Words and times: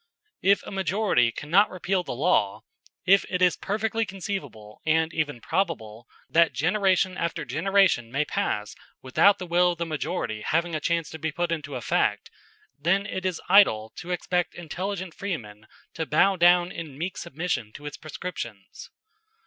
If 0.41 0.63
a 0.63 0.71
majority 0.71 1.31
cannot 1.31 1.69
repeal 1.69 2.01
the 2.01 2.15
law 2.15 2.63
if 3.05 3.23
it 3.29 3.39
is 3.39 3.55
perfectly 3.55 4.03
conceivable, 4.03 4.81
and 4.83 5.13
even 5.13 5.39
probable, 5.41 6.07
that 6.27 6.53
generation 6.53 7.17
after 7.19 7.45
generation 7.45 8.11
may 8.11 8.25
pass 8.25 8.73
without 9.03 9.37
the 9.37 9.45
will 9.45 9.73
of 9.73 9.77
the 9.77 9.85
majority 9.85 10.41
having 10.41 10.73
a 10.73 10.79
chance 10.79 11.11
to 11.11 11.19
be 11.19 11.31
put 11.31 11.51
into 11.51 11.75
effect 11.75 12.31
then 12.79 13.05
it 13.05 13.27
is 13.27 13.39
idle 13.47 13.93
to 13.97 14.09
expect 14.09 14.55
intelligent 14.55 15.13
freemen 15.13 15.67
to 15.93 16.07
bow 16.07 16.35
down 16.35 16.71
in 16.71 16.97
meek 16.97 17.15
submission 17.15 17.71
to 17.73 17.85
its 17.85 17.97
prescriptions. 17.97 18.89